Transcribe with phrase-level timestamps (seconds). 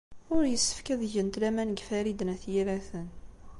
[0.35, 3.07] Ur yessefk ad gent laman deg Farid n At Yiraten.